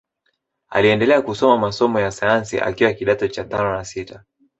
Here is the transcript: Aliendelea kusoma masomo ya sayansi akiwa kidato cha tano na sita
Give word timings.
Aliendelea 0.69 1.21
kusoma 1.21 1.57
masomo 1.57 1.99
ya 1.99 2.11
sayansi 2.11 2.59
akiwa 2.59 2.93
kidato 2.93 3.27
cha 3.27 3.43
tano 3.43 3.73
na 3.73 3.85
sita 3.85 4.23